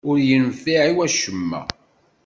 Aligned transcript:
Ur 0.09 0.17
yenfiɛ 0.27 0.81
i 0.91 0.93
wacemma. 0.95 1.61